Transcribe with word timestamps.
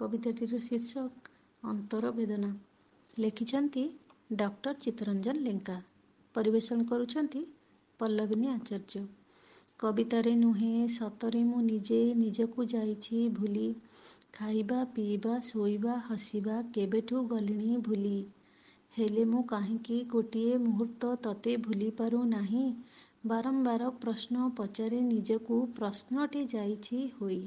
କବିତାଟିର 0.00 0.60
ଶୀର୍ଷକ 0.64 1.34
ଅନ୍ତର 1.62 2.10
ବେଦନା 2.14 2.50
ଲେଖିଛନ୍ତି 3.16 3.86
ଡକ୍ଟର 4.36 4.74
ଚିତ୍ତରଞ୍ଜନ 4.80 5.42
ଲେଙ୍କା। 5.42 5.76
ପରିବେଷଣ 6.34 6.84
କରୁଛନ୍ତି 6.86 7.40
ପଲ୍ଲବିନୀ 8.00 8.48
ଆଚାର୍ଯ୍ୟ। 8.50 9.02
କବିତାରେ 9.80 10.32
ନୁହେଁ 10.36 10.72
ସତରେ 10.94 11.42
ମୁଁ 11.44 11.60
ନିଜେ 11.64 12.00
ନିଜକୁ 12.16 12.66
ଯାଇଛି 12.70 13.22
ଭୁଲି। 13.34 13.68
ଖାଇବା 14.32 14.80
ପିଇବା 14.94 15.38
ଶୋଇବା 15.44 15.94
ହସିବା 16.04 16.58
କେବେଠୁ 16.74 17.22
ଗଲିଣି 17.28 17.78
ଭୁଲି। 17.82 18.14
ହେଲେ 18.94 19.24
ମୁଁ 19.26 19.42
କାହିଁକି 19.46 19.98
ଗୋଟିଏ 20.08 20.58
ମୁହୂର୍ତ୍ତ 20.60 21.12
ତତେ 21.22 21.56
ଭୁଲି 21.62 21.90
ପାରୁନାହିଁ? 21.96 22.64
ବାରମ୍ବାର 23.26 23.88
ପ୍ରଶ୍ନ 24.00 24.48
ପଚାରେ 24.56 25.00
ନିଜକୁ 25.06 25.58
ପ୍ରଶ୍ନଟି 25.76 26.44
ଯାଇଛି 26.50 27.00
ହୋଇ। 27.16 27.40